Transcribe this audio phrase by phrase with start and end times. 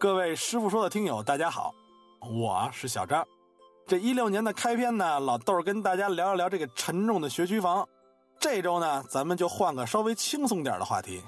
[0.00, 1.74] 各位师傅说的听友，大家好，
[2.20, 3.22] 我是小张。
[3.86, 7.86] 这一六年的开篇呢，老豆跟大家聊一聊这个沉重的学区房。
[8.38, 11.22] 这周呢，咱们就换个稍微轻松点的话题。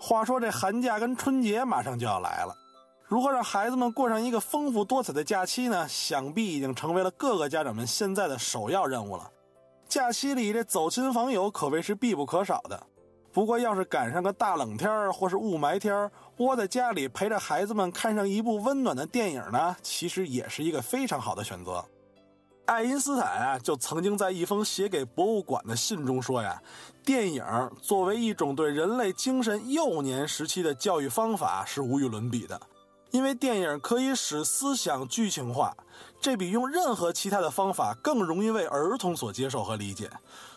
[0.00, 2.56] 话说这寒假跟春节马上就要来了，
[3.06, 5.86] 如何让孩子们过上一个丰富多彩的假期呢？
[5.86, 9.30] 想必已经成为了各个家长们现在的首要任务了。
[9.86, 12.86] 假期里这走亲访友可谓是必不可少的。
[13.32, 21.84] 不过，要是赶上个大冷天儿或是雾霾天儿窝在家里陪着孩子们看上一部温暖的电影呢，其实也是一个非常好的选择。
[22.66, 26.60] 爱因斯坦啊，就曾经在一封写给博物馆的信中说呀
[27.04, 27.44] ：“电影
[27.80, 32.60] 作为一种对人类精神幼年时期的教育方法，是无与伦比的。”
[33.10, 35.74] 因为电影可以使思想剧情化，
[36.20, 40.10] 这比用任何其他的方法更容易为儿童所接受和理解。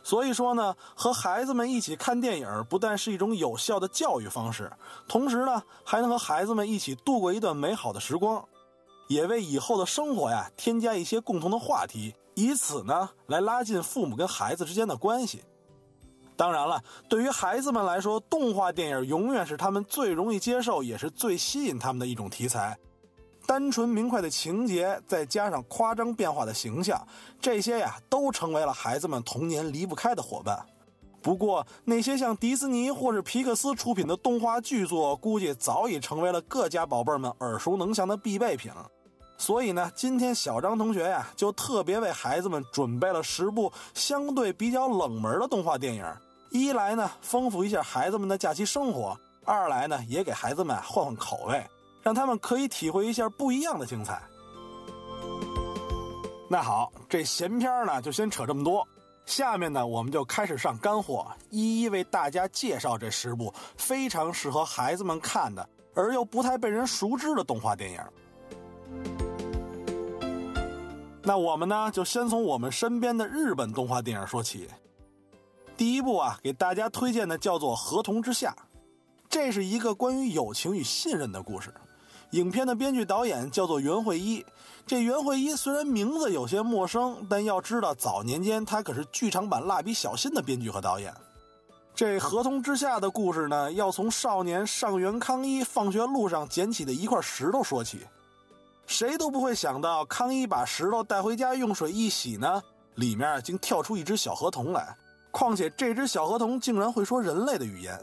[0.03, 4.71] 所以说呢，和孩子们一起看电影不但是一种有效的教育方式，
[5.07, 8.43] 同时呢，还能和孩子们一起度过一段美好的时光，
[9.07, 15.43] 也为以后的生活呀添加一些共同的话题，以此呢来拉近父母跟孩子之间的关系。
[16.35, 22.75] 当然了，对于孩子们来说，动画电影永远是他们最容易接受，也是最吸引他们的一种题材。
[23.51, 27.05] 单纯明快的情节，再加上夸张变化的形象，
[27.41, 30.57] 这些呀，都成为了孩子们童年离不开的伙伴。
[31.21, 38.71] 不过，那些像迪士尼或是皮克斯出品的动画巨作，估计早已成为了各家宝贝们耳熟能详的必备品。
[39.37, 46.05] 所以呢，今天小张同学呀，就特别为孩子们准备了十部相对比较冷门的动画电影。
[46.51, 51.61] 一来呢，丰富一下孩子们的假期生活；二来呢，也给孩子们换换口味，
[52.03, 54.21] 让他们可以体会一下不一样的精彩。
[56.49, 58.85] 那好，这闲篇呢就先扯这么多，
[59.25, 68.01] 下面呢我们就开始上干货，一一为大家介绍这十部非常适合孩子们看的，而又不太被人熟知的动画电影。
[71.23, 74.67] 那我们呢，就先从我们身边的日本动画电影说起。
[75.77, 78.53] 第一部啊，给大家推荐的叫做《合同之下》，
[79.29, 81.73] 这是一个关于友情与信任的故事。
[82.31, 84.45] 影片的编剧导演叫做袁慧一。
[84.87, 91.13] 这袁慧一虽然名字有些陌生，但要知道早年间他可是剧场版《蜡笔小新》的编剧和导演。
[91.93, 97.99] 这《合同之下》的故事呢，要从少年上原康一放学路上捡起的一块石头说起。
[98.87, 102.61] 谁都不会想到，康一把石头带回家用水一洗呢，
[102.95, 104.95] 里面竟跳出一只小河童来。
[105.31, 107.97] 况且这只小河童竟然会说人类的语言，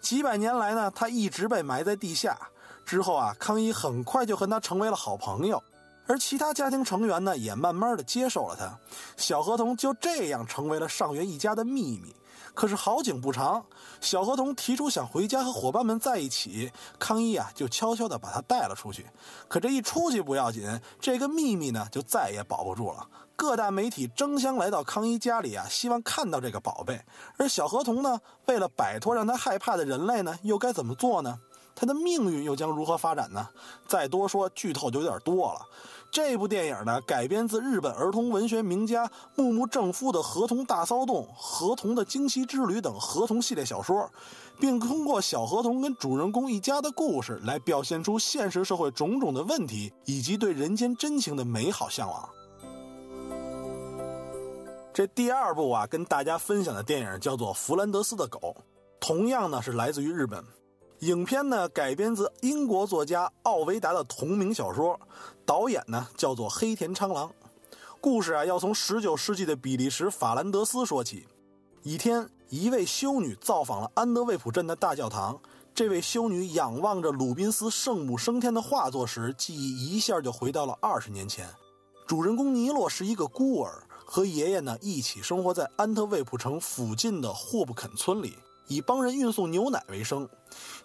[0.00, 2.36] 几百年来呢，它一直被埋在地下。
[2.84, 5.62] 之后啊，康一很快就和他成为了好朋友，
[6.06, 8.78] 而其他家庭成员呢，也慢慢的接受了他。
[9.16, 12.14] 小河童就这样成为了上元一家的秘密。
[12.52, 13.64] 可是好景不长，
[14.00, 19.04] 小河童提出想回家和伙伴们在一起，康一啊就悄悄的把他带了出去。
[19.48, 23.08] 可这一出去不要紧，这个秘密呢就再也保不住了。
[23.34, 27.00] 各大媒体争相来到康一家里啊，希望看到这个宝贝。
[27.36, 31.36] 而小河童呢，为了摆脱让他害怕的人类呢，又该怎么做呢？
[31.74, 33.48] 他的命运又将如何发展呢？
[33.86, 35.60] 再多说剧透就有点多了。
[36.10, 44.08] 这部电影呢，改编自日本儿童文学名家木木正夫的《河童大骚动》《河童的惊奇之旅》等河童系列小说，
[44.60, 52.28] 并通过小河童跟主人公一家的故事来表现出现实社会种种的问题，以及对人间真情的美好向往。
[54.92, 58.54] 这第二部啊，跟大家分享的电影叫做《弗兰德斯的狗》，
[59.00, 60.44] 同样呢是来自于日本。
[61.00, 64.98] 影片呢改编自英国作家奥维达的同名小说，
[65.44, 67.30] 导演呢叫做黑田昌郎。
[68.00, 71.26] 故事啊要从19世纪的比利时法兰德斯说起。
[71.82, 75.38] 一天，一位修女造访了安德卫普镇的大教堂。
[75.74, 81.48] 这位修女仰望着鲁宾斯圣母升天的画作时，记忆一下就回到了二十年前。
[82.06, 83.82] 主人公尼洛是一个孤儿。
[84.06, 90.28] 和爷爷呢一起生活在安特卫普城附近的霍布肯村里，以帮人运送牛奶为生。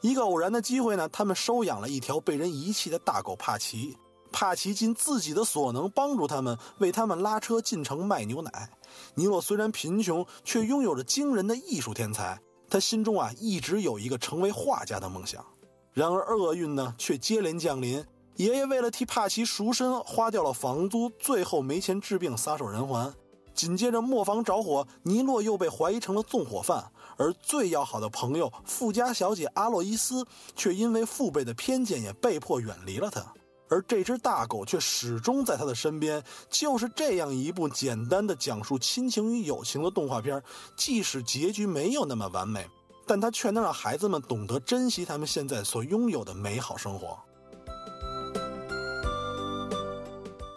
[0.02, 3.98] 一个偶然的机会呢，他们收养了一条被人遗弃的大狗帕奇。
[4.32, 8.70] 帕奇尽自己的所能帮助他们，为他们拉车进城卖牛奶。
[9.16, 12.40] 尼洛虽然贫穷，却拥有着惊人的艺术天才。
[12.70, 15.44] 他心中啊一直有一个成为画家的梦想。
[15.92, 18.06] 然而厄运呢却接连降临。
[18.36, 23.12] 爷爷为了替帕奇赎身，花掉了房租，最后没钱治病，撒手人寰。
[23.56, 26.90] 紧接着磨坊着火，尼洛又被怀疑成了纵火犯，
[27.20, 30.26] 而最要好的朋友富家小姐阿洛伊斯
[30.56, 33.22] 却因为父辈的偏见，也被迫远离了他。
[33.70, 36.24] 而这只大狗却始终在他的身边。
[36.50, 40.42] 就是这样一部简单的讲述亲情与友情的动画片，
[40.76, 42.66] 即使结局没有那么完美。
[43.06, 47.18] 但它却能让孩子们懂得珍惜他们现在所拥有的美好生活。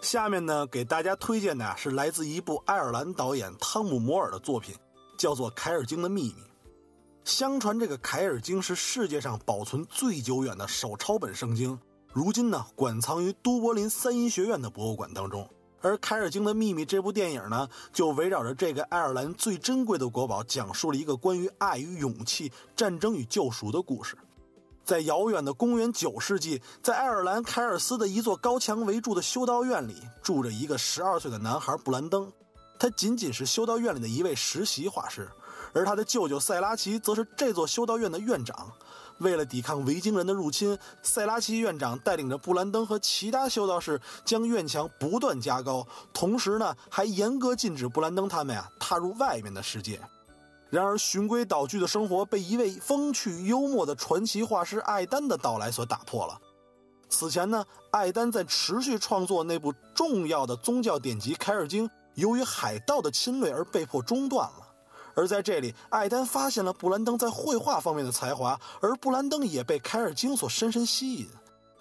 [0.02, 4.74] 下面呢，给大家推荐的是来自一部爱尔兰导演汤姆·摩尔的作品，
[5.16, 6.42] 叫做《凯尔经的秘密》。
[7.24, 11.78] 相传这个凯尔经是世界上保存最久远的手抄本圣经，
[12.12, 15.48] 如今呢，馆藏于都柏林三一学院的博物馆当中。
[15.80, 24.16] 而《凯尔经的秘密》这部电影呢，就围绕着这个爱尔兰最珍贵的国宝，讲述了一个关于爱与勇气、战争与救赎的故事。
[24.84, 32.30] 在遥远的公元九世纪，在爱尔兰凯尔斯的一座高墙围住的修道院里，住着一个十二岁的男孩布兰登。
[32.78, 35.30] 他仅仅是修道院里的一位实习画师，
[35.72, 38.70] 而他的舅舅塞拉奇则是这座修道院的院长。
[39.18, 50.00] 为了抵抗维京人的入侵，塞拉奇院长带领着布兰登和其他修道士将院墙不断加高，同时呢，还严格禁止布兰登他们呀踏入外面的世界。
[50.70, 56.40] 然而，循规蹈矩的生活被一位风趣幽默的传奇画师艾丹的到来所打破了。
[57.10, 64.61] 此前呢，艾丹在持续创作那部重要的宗教典籍《凯尔经》，由于海盗的侵略而被迫中断了。
[65.14, 71.28] 而在这里，艾丹发现了布兰登在绘画方面的才华，而布兰登也被《凯尔经》所深深吸引。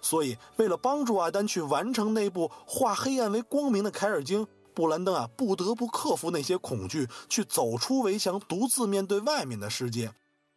[0.00, 4.44] 所以，为了帮助艾丹去完成那部化黑暗为光明的《凯尔经》。
[4.74, 10.10] 布兰登啊，不得不克服那些恐惧，去走出围墙，独自面对外面的世界。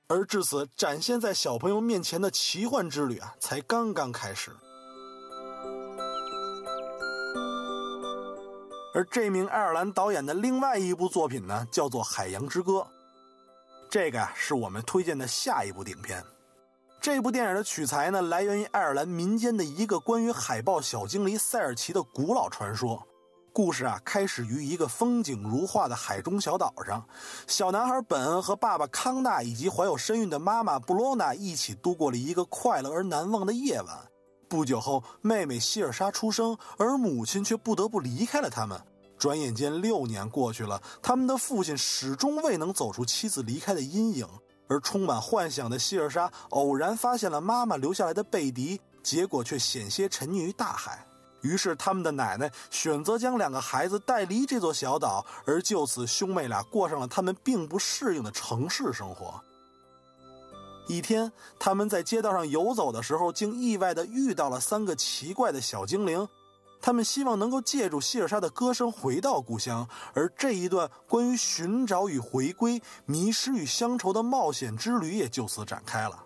[0.07, 4.51] 而至此，展现在小朋友面前的奇幻之旅啊，才刚刚开始。
[8.95, 12.71] 而这名爱尔兰导演的另外一部作品呢，叫做《海洋之歌》。
[13.89, 16.23] 这个呀，是我们推荐的下一部影片。
[17.01, 23.05] 这部电影的取材呢，来源于爱尔兰民间的一个关于海豹小精灵塞尔奇的古老传说。
[23.51, 27.05] 故事啊，开始于一个风景如画的海中小岛上，
[27.47, 34.09] 小男孩本和爸爸康纳以及怀有身孕的妈妈布罗娜一起度过了一个快乐而难忘的夜晚。
[34.47, 38.79] 不久后，妹妹希尔莎出生，而母亲却不得不离开了他们。
[39.17, 44.27] 转眼间，六年过去了，他们的父亲始终未能走出妻子离开的阴影。
[44.67, 51.05] 而充满幻想的希尔莎偶然发现了妈妈留下来的贝迪，结果却险些沉溺于大海。
[51.41, 59.39] 于是，他们的奶奶选择将两个孩子带离这座小岛，而就此，兄妹俩过上了他们并不适应的城市生活。
[60.87, 66.27] 一天，他们在街道上游走的时候，竟意外地遇到了三个奇怪的小精灵。
[66.81, 76.23] 他们希望能够借助希尔莎的歌声回到故乡，而这一段关于寻找与回归、迷失与乡愁的冒险之旅也就此展开了。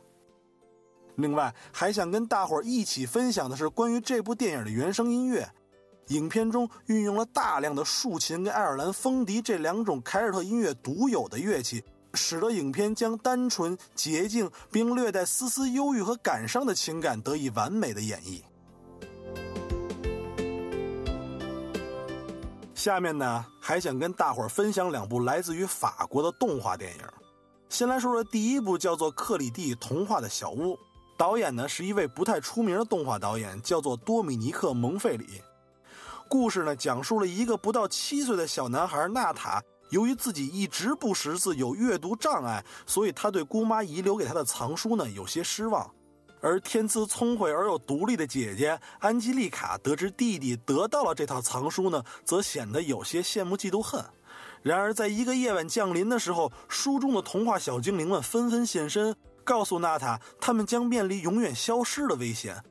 [1.15, 5.49] 另外，还想跟大伙儿一起分享的是关于这部电影的原声音乐。
[6.07, 11.83] 影片中运用了大量的竖琴跟爱尔兰风笛这两种凯尔特音乐独有的乐器，
[12.13, 18.41] 使得影片将单纯、洁净并略带丝丝忧郁和感伤的情感得以完美的演绎。
[22.73, 27.03] 下面呢，还想跟大伙儿分享两部来自于法国的动画电影。
[27.67, 30.75] 先来说说第一部，叫做《克里蒂童话的小屋》。
[31.17, 35.41] 导演呢是一位不太出名的动画导演，叫做多米尼克·蒙费里。
[36.29, 45.89] 故事呢讲述了一个不到七岁的小男孩纳塔，由于自己一直不识字，有阅读障碍，所以他对姑妈遗留给他的藏书呢有些失望。
[46.41, 54.03] 而天资聪慧而又独立的姐姐安吉丽卡得知弟弟得到了这套藏书呢，则显得有些羡慕嫉妒恨。
[54.61, 59.15] 然而在一个夜晚降临的时候，书中的童话小精灵们纷纷现身。
[59.43, 62.63] 告诉娜塔，他们将面临永远消失的危险。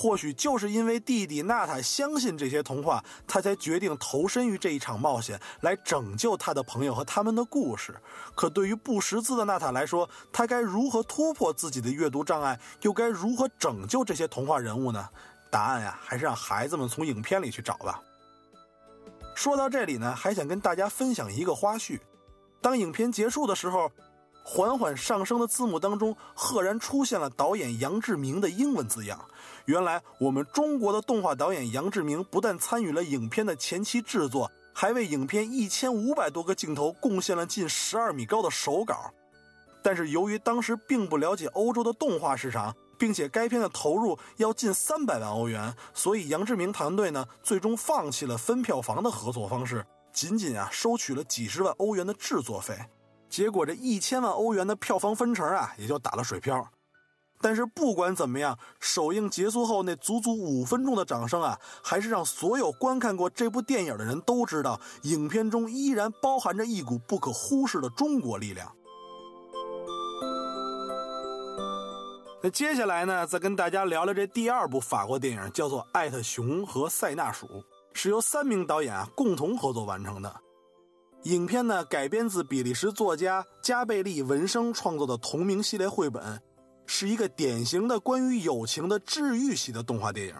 [0.00, 7.92] 或许就是因为弟弟娜塔相信这些童话，他才决定投身于这一场冒险，来拯救他的朋友和他们的故事。
[8.36, 15.08] 可对于不识字的娜塔来说，他该如何突破自己的阅读障碍，又该如何拯救这些童话人物呢？
[15.50, 18.00] 答案呀，还是让孩子们从影片里去找吧。
[19.34, 21.98] 说到这里呢，还想跟大家分享一个花絮：
[22.62, 23.90] 当影片结束的时候。
[24.50, 29.22] 缓缓上升的字幕当中，赫然出现了导演杨志明的英文字样。
[29.66, 39.12] 原来，我们中国的动画导演杨志明不但参与了影片的前期制作，还为影片一千五百多个镜头贡献了近十二米高的手稿。
[39.82, 52.74] 但是，由于当时并不了解欧洲的动画市场，并且该片的投入要近三百万欧元，所以杨志明团队呢，最终放弃了分票房的合作方式，仅仅啊收取了几十万欧元的制作费。
[53.28, 56.68] 结果这一千万欧元的票房分成啊，也就打了水漂。
[57.40, 68.74] 但是不管怎么样，首映结束后那足足五分钟的掌声啊，还是让所有观看过这部电影的人都知道，影片中依然包含着一股不可忽视的中国力量。
[72.42, 77.46] 那接下来呢，再跟大家聊聊这第二部法国电影，叫做《艾特熊和塞纳鼠》，
[77.92, 80.40] 是由三名导演啊共同合作完成的。
[81.24, 86.40] 影片呢改编自比利时作家加贝利·文生创作的同名系列绘本，
[86.86, 90.34] 是一个典型的关于友情的治愈系的动画电影。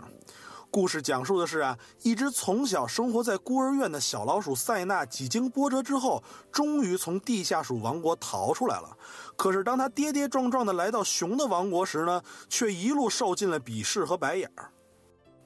[0.71, 8.97] 故事讲述的是啊，一只从小生活在孤儿院的小老鼠塞纳，几经波折之后，终于从地下鼠王国逃出来了。
[9.37, 14.71] 可是当他跌跌撞撞地来到熊的王国时呢，却一路受尽了鄙视和白眼儿。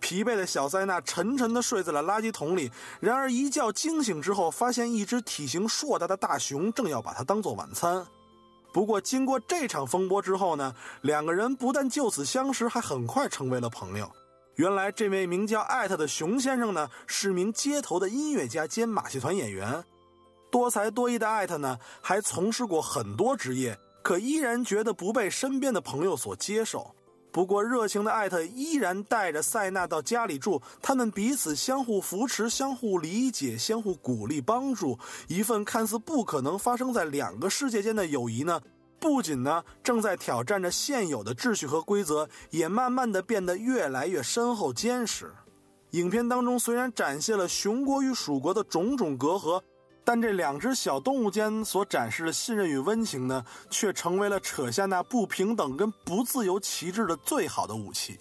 [0.02, 2.70] 疲惫的小塞纳沉沉地睡在了垃圾桶里。
[3.00, 8.04] 然而一觉惊醒之后，发现一只体型硕大的大熊正要把它当做晚餐。
[8.72, 14.10] 不过经过这场风波之后呢，两个人不但就此相识，还很快成为了朋友。
[14.56, 19.82] 原来，这位名叫艾特的熊先生呢，是名街头的音乐家兼马戏团演员。
[20.50, 26.94] 多才多艺的艾特呢，还从事过很多职业，可依然觉得不被身边的朋友所接受。
[27.32, 34.98] 不过，热情的艾特依然带着塞纳到家里住，他们彼此相互扶持、相互理解、相互鼓励、帮助，
[35.28, 38.60] 一份看似不可能发生在两个世界间的友谊呢。
[39.00, 45.32] 不仅呢正在挑战着现有的秩序和规则，也慢慢的变得越来越深厚坚实。
[45.92, 49.60] 影片当中虽然展现了熊国与蜀国的种种隔阂，
[50.04, 58.18] 但这两只小动物间所展示的信任与温情呢，却成为了扯下那不平等跟不自由旗帜的最好的武器。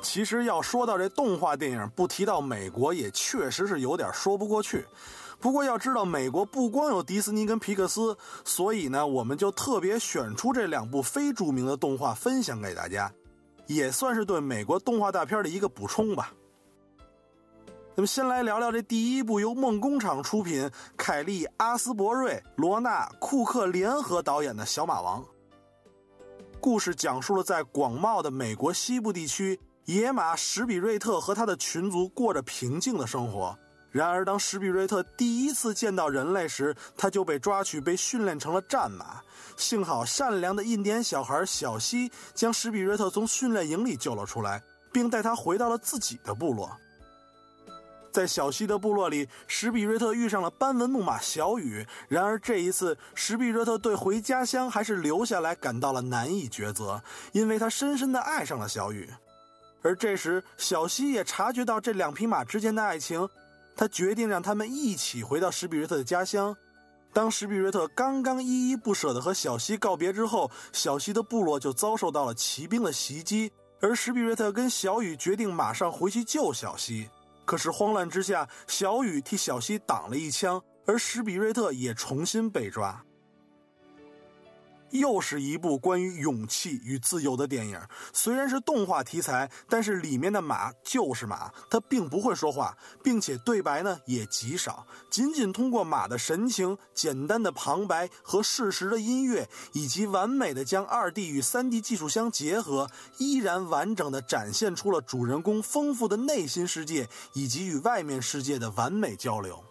[0.00, 4.86] 其实要说到这动画电影，不提到美国也确实是有点说不过去。
[5.40, 13.12] 不过要知道，美国不光有迪士尼跟皮克斯，所以呢，我们就特别选出这两部非著名的动画分享给大家，
[13.66, 16.32] 也算是对美国动画大片的一个补充吧。
[17.96, 25.22] 那么，先来聊聊这第一部由梦工厂出品、凯利·阿斯伯瑞、罗纳·库克联合导演的《小马王》。
[26.60, 33.56] 故事讲述了在广袤的美国西部地区，野马史比瑞特和他的群族过着平静的生活。
[33.92, 39.20] 然而，当史比瑞特第一次见到人类时，他就被抓去，被训练成了战马。
[39.56, 44.60] 幸好，善良的印第安小孩小西将史比瑞特从训练营里救了出来，
[44.92, 46.76] 并带他回到了自己的部落。
[48.14, 51.84] 在小西的部落里，史比瑞特遇上了斑纹木马小雨。
[52.06, 57.02] 然而，这一次，史比瑞特对回家乡还是留下来感到了难以抉择，
[57.32, 59.10] 因为他深深地爱上了小雨。
[59.82, 63.28] 而这时，小西也察觉到这两匹马之间的爱情。
[63.74, 66.56] 他决定让他们一起回到史比瑞特的家乡。
[67.12, 73.50] 当史比瑞特刚刚依依不舍地和小西告别之后，小西的部落就遭受到了骑兵的袭击。
[73.80, 77.10] 而史比瑞特跟小雨决定马上回去救小西。
[77.44, 83.04] 可是慌乱之下，小雨替小西挡了一枪，而史比瑞特也重新被抓。
[84.94, 87.80] 又是一部关于勇气与自由的电影。
[88.12, 94.86] 虽然是动画题材，但是里面的马就是马，它并不会说话，并且对白呢也极少。
[95.10, 109.62] 仅仅通过马的神情、简单的旁白和适时的音乐，以及完美的将二 D 与三 D 技术相结合，依然完整的展现出了主人公丰富的内心世界以及与外面世界的完美交流。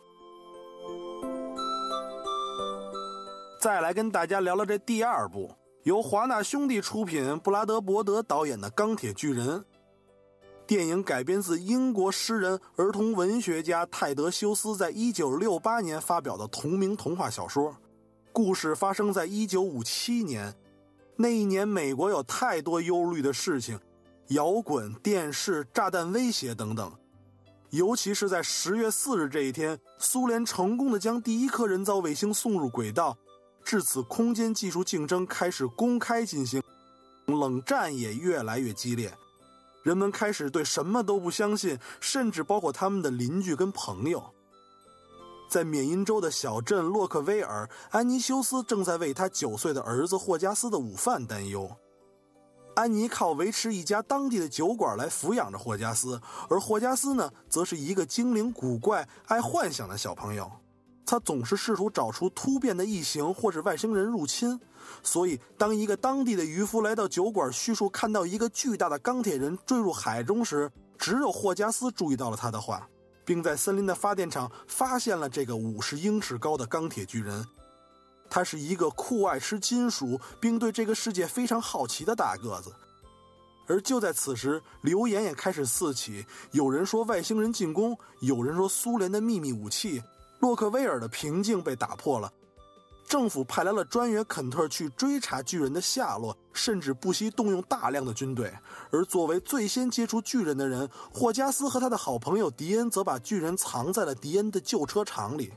[3.64, 5.50] 再来跟大家聊聊这第二部，
[5.84, 9.48] 由华纳兄弟出品、布拉德伯德导演的《钢铁巨人》。
[10.68, 17.74] 电影改编自英国诗人、儿童文学家泰德·休斯在1968年发表的同名童话小说。
[18.34, 20.54] 故事发生在1957年，
[21.16, 23.80] 那一年美国有太多忧虑的事情，
[24.28, 26.92] 摇滚、电视、炸弹威胁等等。
[27.70, 33.18] 尤其是在10月4日这一天，苏联成功的将第一颗人造卫星送入轨道。
[33.64, 36.62] 至此，空间技术竞争开始公开进行，
[37.26, 39.18] 冷战也越来越激烈，
[39.84, 44.24] 人们开始对什么都不相信，甚至包括他们的邻居跟朋友。
[45.50, 51.70] 在缅因州的小镇洛克威尔，安妮修斯正在为他九岁的儿子霍加斯的午饭担忧。
[52.76, 60.52] 安妮靠维持一家当地的酒馆来抚养着霍加斯，而霍加斯呢，则是一个精灵古怪、爱幻想的小朋友。
[61.06, 64.60] 他总是试图找出突变的异形或是外星人入侵，
[65.04, 72.88] 所以当一个当地的渔夫来到酒馆叙述看到一个巨大的钢铁人坠入海中时，只有霍加斯注意到了他的话，
[73.26, 77.46] 并在森林的发电厂发现了这个五十英尺高的钢铁巨人。
[78.30, 82.74] 他是一个酷爱吃金属，并对这个世界非常好奇的大个子。
[83.68, 90.02] 而就在此时，流言也开始四起，有人说外星人进攻，有人说苏联的秘密武器。
[90.44, 92.30] 洛克威尔的平静被打破了，
[93.08, 98.54] 政府派来了专员肯特去追查巨人的下落，甚至不惜动用大量的军队。
[98.92, 105.54] 而作为最先接触巨人的人，霍加斯和他的好朋友迪恩则把巨人藏在了迪恩的旧车厂里。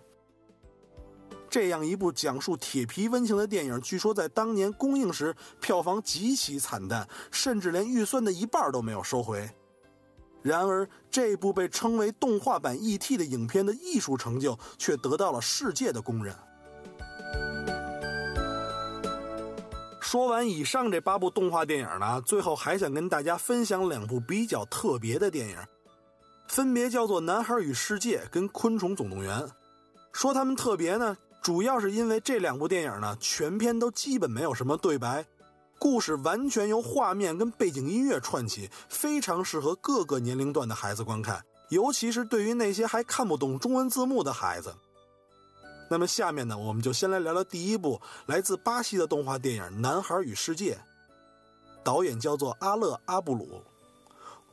[1.50, 9.50] 这样一部讲述铁皮温情的电影，据说在当年公映时票房极其惨淡，甚至连预算的一半都没有收回。
[10.46, 13.16] 然而，这部被称为动画版 E.T.
[13.16, 16.34] 的影片的艺术成就却得到了世界的公认。
[20.00, 25.58] 说完以上这八部动画电影呢，最后还想跟大家分享两部比较特别的电影，
[26.46, 29.40] 分别叫做《男孩与世界》跟《昆虫总动员》。
[30.12, 35.26] 说它们特别呢，主要是因为这两部电影呢，全片都基本没有什么对白。
[35.78, 44.74] 故事完全由画面跟背景音乐串起，非常适合各个年龄段的孩子观看，尤其是对于那些还看不懂中文字幕的孩子。
[45.88, 50.74] 那么下面呢，我们就先来聊聊第一部来自巴西的动画电影《男孩与世界》，
[51.84, 53.62] 导演叫做阿勒阿布鲁。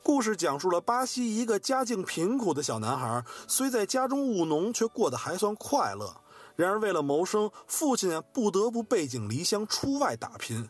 [0.03, 6.13] 故事讲述了巴西一个家境贫苦的小男孩，虽在家中务农，却过得还算快乐。
[6.55, 10.69] 然而为了谋生，父亲不得不背井离乡出外打拼。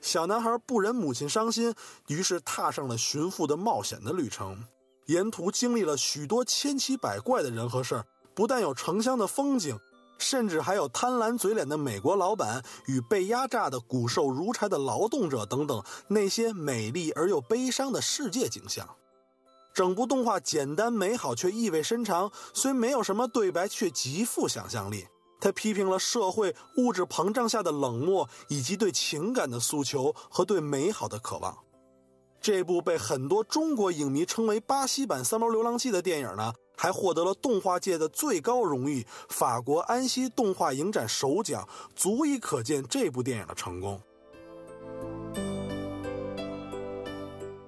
[0.00, 1.74] 小男孩不忍母亲伤心，
[2.08, 4.64] 于是踏上了寻父的冒险的旅程。
[5.06, 9.78] 沿途经历了许多千奇百怪的人和事儿，不但有城乡的风景，
[10.18, 18.88] 甚至还有贪婪嘴脸的美国老板与被压榨的骨瘦如柴的劳动者等等那些美丽而又悲伤的世界景象。
[19.72, 22.30] 整部动画简单美好，却意味深长。
[22.52, 25.06] 虽没有什么对白，却极富想象力。
[25.40, 31.56] 他批评了社会物质膨胀下的冷漠，以及对情感的诉求和对美好的渴望。
[32.40, 44.00] 这部被很多中国影迷称为“巴西版三毛流浪记”的电影呢，还获得了动画界的最高荣誉——法国安西动画影展首奖，足以可见这部电影的成功。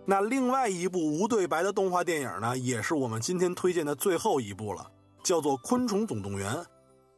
[0.07, 4.91] 那另外一部无对白的动画电影呢，也是我们今天推荐的最后一部了，
[5.23, 6.55] 叫做《昆虫总动员》。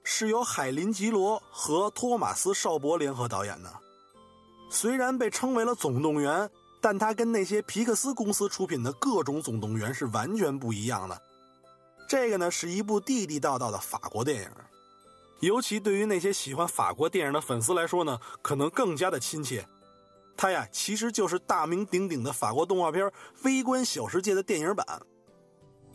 [0.05, 3.73] 是由海林吉罗和托马斯绍博联合导演的。
[4.71, 6.49] 虽然被称为了总动员，
[6.81, 11.21] 但它跟那些皮克斯公司出品的各种总动员是完全不一样的。
[12.07, 14.51] 这个呢，是一部地地道道的法国电影，
[15.41, 19.67] 尤其对于那些喜欢法国电影的粉丝来说呢，可能更加的亲切。
[20.37, 23.07] 它呀，其实就是大名鼎鼎的法国动画片
[23.45, 24.85] 《微观小世界》的电影版。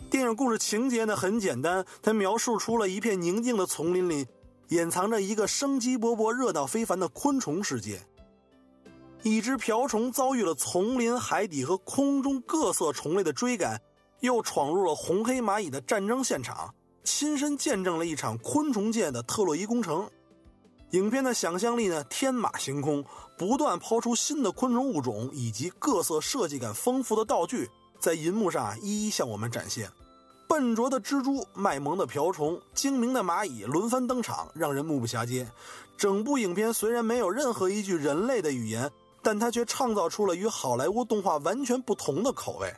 [0.10, 4.26] 电影故事情节呢很简单，它描述出了一片宁静的丛林里，
[4.70, 8.02] 隐藏着一个生机勃勃、热闹非凡的昆虫世界。
[9.22, 13.80] 一只瓢虫遭遇了丛林、海底和空中各色虫类的追赶，
[14.22, 20.10] 又闯入了红黑蚂蚁的战争现场，亲身见证了一场昆虫界的特洛伊工程。
[20.92, 23.06] 影片的想象力呢天马行空，
[23.38, 27.70] 不断抛出新的昆虫物种以及各色设计感丰富的道具，
[28.00, 29.88] 在银幕上一一向我们展现。
[30.50, 35.48] 笨拙的蜘蛛、卖萌的瓢虫、精明的蚂蚁轮番登场，让人目不暇接。
[35.96, 38.90] 整部影片虽然没有任何一句人类的语言，
[39.22, 42.74] 但它却创造出了与好莱坞动画完全不同的口味。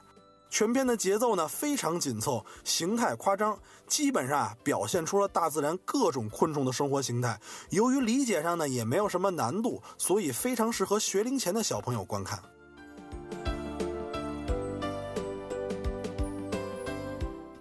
[0.50, 3.58] 全片的节奏呢非常紧凑，形态夸张，
[3.88, 7.40] 基本上啊表现出了大自然各种昆虫的生活形态。
[7.70, 12.38] 由于理解上呢也没有什么难度，所以非常适合学龄前的小朋友观看。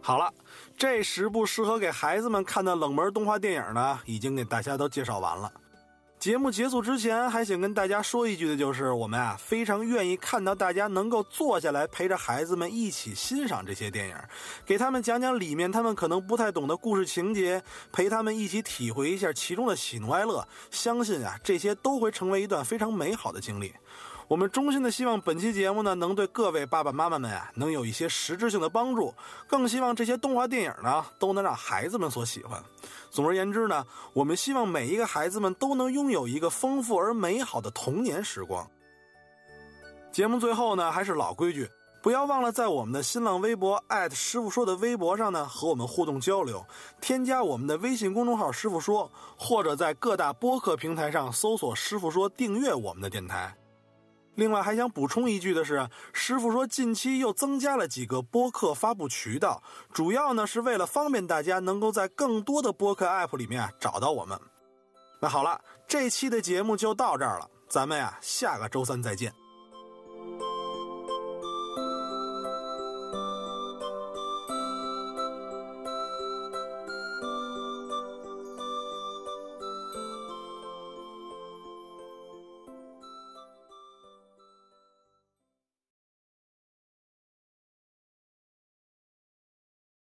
[0.03, 0.33] 好了，
[0.77, 5.53] 这十部适合给孩子们看的冷门动画电影呢，已经给大家都介绍完了。
[6.19, 14.17] 节目结束之前，还想跟大家说一句的就是，我们啊非常愿意看到大家能够坐下来陪着孩子们一起欣赏这些电影，
[14.67, 20.47] 给他们讲讲里面他们可能不太懂的故事情节，陪他们一起体会一下其中的喜怒哀乐。
[20.71, 23.73] 相信啊，这些都会成为一段非常美好的经历。
[24.31, 29.13] 我们衷心的希望本期节目呢，能对各位爸爸妈妈们呀，能有一些实质性的帮助。
[29.49, 32.63] 更希望这些动画电影呢，都能让孩子们所喜欢。
[33.11, 38.65] 总而言之呢，我们希望每一个孩子们都能拥有一个丰富而美好的童年时光。
[40.13, 41.69] 节目最后呢，还是老规矩，
[42.01, 46.65] 不要忘了在我们的新浪微博师傅说的微博上呢，和我们互动交流。
[47.01, 53.57] 添加我们的微信公众号“师傅说”，或者在各大播客平台上搜索“师傅说”，订阅我们的电台。
[54.41, 64.41] 另外还想补充一句的是，师傅说近期又增加了几个播客发布渠道，主要呢是为了方便大家能够在更多的播客 app 里面找到我们。
[65.21, 69.31] 那好了，这期的节目就到这儿了，咱们呀下个周三再见。